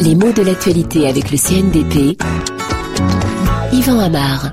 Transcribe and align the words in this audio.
Les 0.00 0.14
mots 0.14 0.32
de 0.32 0.42
l'actualité 0.42 1.08
avec 1.08 1.30
le 1.30 1.36
CNDP. 1.36 2.16
Yvan 3.72 3.98
Amar. 3.98 4.52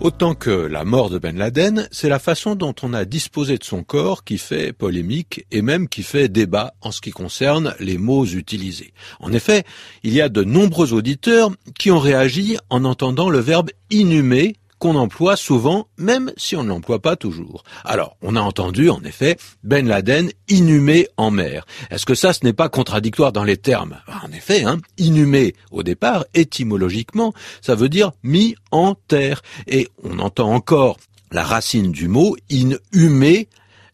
Autant 0.00 0.34
que 0.34 0.50
la 0.50 0.84
mort 0.84 1.08
de 1.08 1.18
Ben 1.18 1.38
Laden, 1.38 1.88
c'est 1.90 2.10
la 2.10 2.18
façon 2.18 2.54
dont 2.54 2.74
on 2.82 2.92
a 2.92 3.06
disposé 3.06 3.56
de 3.56 3.64
son 3.64 3.82
corps 3.82 4.24
qui 4.24 4.36
fait 4.36 4.72
polémique 4.74 5.46
et 5.50 5.62
même 5.62 5.88
qui 5.88 6.02
fait 6.02 6.28
débat 6.28 6.74
en 6.82 6.92
ce 6.92 7.00
qui 7.00 7.12
concerne 7.12 7.74
les 7.80 7.96
mots 7.96 8.26
utilisés. 8.26 8.92
En 9.20 9.32
effet, 9.32 9.64
il 10.02 10.12
y 10.12 10.20
a 10.20 10.28
de 10.28 10.44
nombreux 10.44 10.92
auditeurs 10.92 11.50
qui 11.78 11.90
ont 11.90 11.98
réagi 11.98 12.58
en 12.68 12.84
entendant 12.84 13.30
le 13.30 13.38
verbe 13.38 13.70
inhumer 13.90 14.56
qu'on 14.86 14.94
emploie 14.94 15.34
souvent, 15.34 15.88
même 15.98 16.32
si 16.36 16.54
on 16.54 16.62
ne 16.62 16.68
l'emploie 16.68 17.02
pas 17.02 17.16
toujours. 17.16 17.64
Alors, 17.84 18.16
on 18.22 18.36
a 18.36 18.40
entendu, 18.40 18.88
en 18.88 19.02
effet, 19.02 19.36
Ben 19.64 19.88
Laden 19.88 20.30
inhumé 20.48 21.08
en 21.16 21.32
mer. 21.32 21.66
Est-ce 21.90 22.06
que 22.06 22.14
ça, 22.14 22.32
ce 22.32 22.44
n'est 22.44 22.52
pas 22.52 22.68
contradictoire 22.68 23.32
dans 23.32 23.42
les 23.42 23.56
termes? 23.56 23.98
Bah, 24.06 24.20
En 24.22 24.30
effet, 24.30 24.62
hein, 24.62 24.78
inhumé, 24.96 25.56
au 25.72 25.82
départ, 25.82 26.24
étymologiquement, 26.34 27.34
ça 27.62 27.74
veut 27.74 27.88
dire 27.88 28.12
mis 28.22 28.54
en 28.70 28.94
terre. 28.94 29.42
Et 29.66 29.88
on 30.04 30.20
entend 30.20 30.54
encore 30.54 30.98
la 31.32 31.42
racine 31.42 31.90
du 31.90 32.06
mot 32.06 32.36
inhumé 32.48 33.48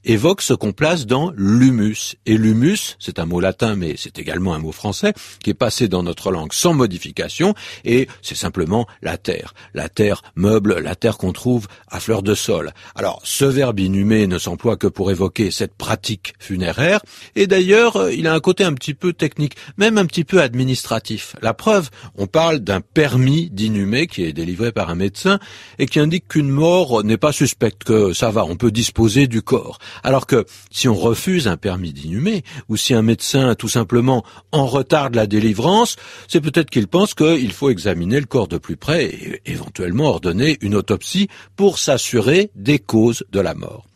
évoque 0.04 0.42
ce 0.42 0.54
qu'on 0.54 0.72
place 0.72 1.06
dans 1.06 1.32
l'humus. 1.36 2.16
Et 2.26 2.36
l'humus, 2.36 2.96
c'est 2.98 3.18
un 3.18 3.26
mot 3.26 3.40
latin, 3.40 3.76
mais 3.76 3.94
c'est 3.96 4.18
également 4.18 4.54
un 4.54 4.58
mot 4.58 4.72
français, 4.72 5.12
qui 5.42 5.50
est 5.50 5.54
passé 5.54 5.88
dans 5.88 6.02
notre 6.02 6.30
langue 6.30 6.52
sans 6.52 6.74
modification, 6.74 7.54
et 7.84 8.08
c'est 8.22 8.36
simplement 8.36 8.86
la 9.02 9.16
terre. 9.18 9.54
La 9.74 9.88
terre 9.88 10.22
meuble, 10.34 10.78
la 10.78 10.94
terre 10.94 11.18
qu'on 11.18 11.32
trouve 11.32 11.68
à 11.88 12.00
fleur 12.00 12.22
de 12.22 12.34
sol. 12.34 12.72
Alors, 12.94 13.20
ce 13.24 13.44
verbe 13.44 13.80
inhumé 13.80 14.26
ne 14.26 14.38
s'emploie 14.38 14.76
que 14.76 14.86
pour 14.86 15.10
évoquer 15.10 15.50
cette 15.50 15.74
pratique 15.74 16.34
funéraire, 16.38 17.00
et 17.36 17.46
d'ailleurs, 17.46 17.96
euh, 17.96 18.12
il 18.12 18.26
a 18.26 18.34
un 18.34 18.40
côté 18.40 18.64
un 18.64 18.74
petit 18.74 18.94
peu 18.94 19.12
technique, 19.12 19.56
même 19.76 19.98
un 19.98 20.06
petit 20.06 20.24
peu 20.24 20.40
administratif. 20.40 21.36
La 21.42 21.54
preuve, 21.54 21.90
on 22.16 22.26
parle 22.26 22.60
d'un 22.60 22.80
permis 22.80 23.50
d'inhumer 23.50 24.06
qui 24.06 24.24
est 24.24 24.32
délivré 24.32 24.72
par 24.72 24.90
un 24.90 24.94
médecin, 24.94 25.38
et 25.78 25.86
qui 25.86 26.00
indique 26.00 26.28
qu'une 26.28 26.48
mort 26.48 27.04
n'est 27.04 27.16
pas 27.16 27.32
suspecte, 27.32 27.84
que 27.84 28.12
ça 28.12 28.30
va, 28.30 28.44
on 28.44 28.56
peut 28.56 28.70
disposer 28.70 29.26
du 29.26 29.42
corps. 29.42 29.78
Alors 30.02 30.26
que 30.26 30.44
si 30.70 30.88
on 30.88 30.94
refuse 30.94 31.48
un 31.48 31.56
permis 31.56 31.92
d'inhumer, 31.92 32.44
ou 32.68 32.76
si 32.76 32.94
un 32.94 33.02
médecin 33.02 33.54
tout 33.54 33.68
simplement 33.68 34.24
en 34.52 34.66
retarde 34.66 35.14
la 35.14 35.26
délivrance, 35.26 35.96
c'est 36.28 36.40
peut-être 36.40 36.70
qu'il 36.70 36.88
pense 36.88 37.14
qu'il 37.14 37.52
faut 37.52 37.70
examiner 37.70 38.20
le 38.20 38.26
corps 38.26 38.48
de 38.48 38.58
plus 38.58 38.76
près 38.76 39.04
et 39.04 39.42
éventuellement 39.46 40.06
ordonner 40.06 40.58
une 40.60 40.74
autopsie 40.74 41.28
pour 41.56 41.78
s'assurer 41.78 42.50
des 42.54 42.78
causes 42.78 43.24
de 43.30 43.40
la 43.40 43.54
mort. 43.54 43.86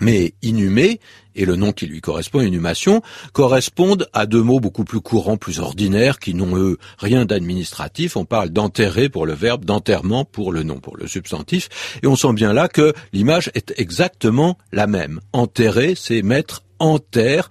Mais 0.00 0.34
inhumer, 0.42 1.00
et 1.34 1.44
le 1.44 1.56
nom 1.56 1.72
qui 1.72 1.86
lui 1.86 2.00
correspond, 2.00 2.40
inhumation, 2.40 3.02
correspondent 3.32 4.08
à 4.12 4.26
deux 4.26 4.42
mots 4.42 4.60
beaucoup 4.60 4.84
plus 4.84 5.00
courants, 5.00 5.36
plus 5.36 5.60
ordinaires, 5.60 6.18
qui 6.18 6.34
n'ont 6.34 6.56
eux 6.56 6.78
rien 6.98 7.24
d'administratif. 7.24 8.16
On 8.16 8.24
parle 8.24 8.50
d'enterrer 8.50 9.08
pour 9.08 9.26
le 9.26 9.34
verbe, 9.34 9.64
d'enterrement 9.64 10.24
pour 10.24 10.52
le 10.52 10.62
nom, 10.62 10.80
pour 10.80 10.96
le 10.96 11.06
substantif. 11.06 11.68
Et 12.02 12.06
on 12.06 12.16
sent 12.16 12.32
bien 12.32 12.52
là 12.52 12.68
que 12.68 12.92
l'image 13.12 13.50
est 13.54 13.74
exactement 13.78 14.58
la 14.72 14.86
même. 14.86 15.20
Enterrer, 15.32 15.94
c'est 15.96 16.22
mettre 16.22 16.62
en 16.78 16.98
terre, 16.98 17.48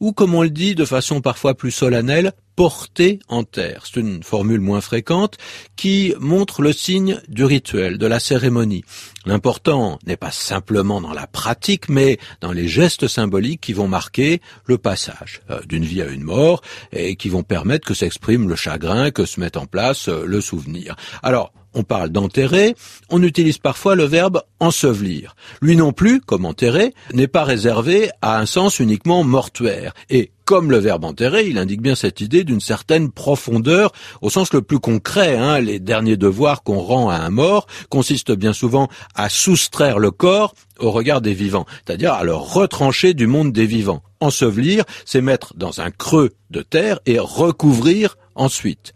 ou 0.00 0.12
comme 0.12 0.34
on 0.34 0.42
le 0.42 0.50
dit 0.50 0.74
de 0.74 0.84
façon 0.84 1.20
parfois 1.20 1.54
plus 1.54 1.70
solennelle, 1.70 2.32
porter 2.56 3.20
en 3.28 3.44
terre. 3.44 3.84
C'est 3.86 4.00
une 4.00 4.22
formule 4.22 4.60
moins 4.60 4.80
fréquente 4.80 5.38
qui 5.76 6.14
montre 6.18 6.60
le 6.60 6.72
signe 6.72 7.18
du 7.28 7.44
rituel, 7.44 7.96
de 7.96 8.06
la 8.06 8.20
cérémonie. 8.20 8.84
L'important 9.24 9.98
n'est 10.06 10.16
pas 10.16 10.30
simplement 10.30 11.00
dans 11.00 11.12
la 11.12 11.26
pratique, 11.26 11.88
mais 11.88 12.18
dans 12.40 12.52
les 12.52 12.68
gestes 12.68 13.08
symboliques 13.08 13.60
qui 13.60 13.72
vont 13.72 13.88
marquer 13.88 14.42
le 14.66 14.76
passage 14.76 15.40
euh, 15.50 15.60
d'une 15.66 15.84
vie 15.84 16.02
à 16.02 16.06
une 16.06 16.22
mort 16.22 16.60
et 16.92 17.16
qui 17.16 17.28
vont 17.28 17.42
permettre 17.42 17.86
que 17.86 17.94
s'exprime 17.94 18.48
le 18.48 18.56
chagrin, 18.56 19.10
que 19.10 19.24
se 19.24 19.40
mette 19.40 19.56
en 19.56 19.66
place 19.66 20.08
euh, 20.08 20.24
le 20.26 20.40
souvenir. 20.40 20.96
Alors, 21.22 21.52
on 21.74 21.82
parle 21.82 22.10
d'enterrer, 22.10 22.74
on 23.10 23.22
utilise 23.22 23.58
parfois 23.58 23.94
le 23.94 24.04
verbe 24.04 24.42
ensevelir. 24.58 25.34
Lui 25.62 25.76
non 25.76 25.92
plus, 25.92 26.20
comme 26.20 26.44
enterrer, 26.44 26.94
n'est 27.12 27.28
pas 27.28 27.44
réservé 27.44 28.10
à 28.22 28.38
un 28.38 28.46
sens 28.46 28.78
uniquement 28.80 29.22
mortuaire. 29.24 29.94
Et 30.08 30.32
comme 30.44 30.72
le 30.72 30.78
verbe 30.78 31.04
enterrer, 31.04 31.46
il 31.46 31.58
indique 31.58 31.80
bien 31.80 31.94
cette 31.94 32.20
idée 32.20 32.42
d'une 32.42 32.60
certaine 32.60 33.12
profondeur 33.12 33.92
au 34.20 34.30
sens 34.30 34.52
le 34.52 34.62
plus 34.62 34.80
concret. 34.80 35.36
Hein. 35.36 35.60
Les 35.60 35.78
derniers 35.78 36.16
devoirs 36.16 36.64
qu'on 36.64 36.80
rend 36.80 37.08
à 37.08 37.16
un 37.16 37.30
mort 37.30 37.68
consistent 37.88 38.34
bien 38.34 38.52
souvent 38.52 38.88
à 39.14 39.28
soustraire 39.28 40.00
le 40.00 40.10
corps 40.10 40.54
au 40.80 40.90
regard 40.90 41.20
des 41.20 41.34
vivants, 41.34 41.66
c'est-à-dire 41.86 42.14
à 42.14 42.24
le 42.24 42.34
retrancher 42.34 43.14
du 43.14 43.28
monde 43.28 43.52
des 43.52 43.66
vivants. 43.66 44.02
Ensevelir, 44.20 44.84
c'est 45.04 45.20
mettre 45.20 45.54
dans 45.56 45.80
un 45.80 45.92
creux 45.92 46.30
de 46.50 46.62
terre 46.62 46.98
et 47.06 47.20
recouvrir 47.20 48.16
ensuite 48.34 48.92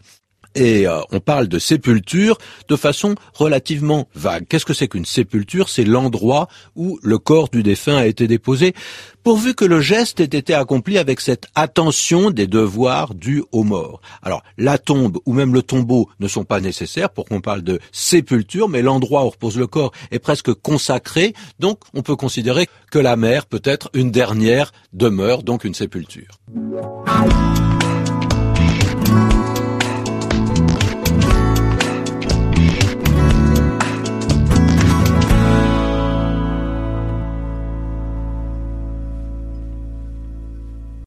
et 0.55 0.87
euh, 0.87 0.99
on 1.11 1.19
parle 1.19 1.47
de 1.47 1.59
sépulture 1.59 2.37
de 2.67 2.75
façon 2.75 3.15
relativement 3.33 4.07
vague. 4.15 4.47
Qu'est-ce 4.47 4.65
que 4.65 4.73
c'est 4.73 4.87
qu'une 4.87 5.05
sépulture? 5.05 5.69
C'est 5.69 5.83
l'endroit 5.83 6.47
où 6.75 6.99
le 7.03 7.17
corps 7.17 7.49
du 7.49 7.61
défunt 7.61 7.97
a 7.97 8.05
été 8.05 8.27
déposé, 8.27 8.73
pourvu 9.23 9.53
que 9.53 9.65
le 9.65 9.81
geste 9.81 10.19
ait 10.19 10.23
été 10.23 10.53
accompli 10.53 10.97
avec 10.97 11.19
cette 11.19 11.47
attention 11.55 12.31
des 12.31 12.47
devoirs 12.47 13.13
dus 13.13 13.43
aux 13.51 13.63
morts. 13.63 14.01
Alors, 14.21 14.43
la 14.57 14.77
tombe 14.77 15.17
ou 15.25 15.33
même 15.33 15.53
le 15.53 15.61
tombeau 15.61 16.09
ne 16.19 16.27
sont 16.27 16.45
pas 16.45 16.61
nécessaires 16.61 17.09
pour 17.09 17.25
qu'on 17.25 17.41
parle 17.41 17.61
de 17.61 17.79
sépulture, 17.91 18.69
mais 18.69 18.81
l'endroit 18.81 19.25
où 19.25 19.29
repose 19.29 19.57
le 19.57 19.67
corps 19.67 19.91
est 20.11 20.19
presque 20.19 20.53
consacré, 20.53 21.33
donc 21.59 21.79
on 21.93 22.01
peut 22.01 22.15
considérer 22.15 22.67
que 22.91 22.99
la 22.99 23.15
mer 23.15 23.45
peut 23.45 23.61
être 23.63 23.89
une 23.93 24.11
dernière 24.11 24.71
demeure, 24.93 25.43
donc 25.43 25.63
une 25.63 25.73
sépulture. 25.73 26.39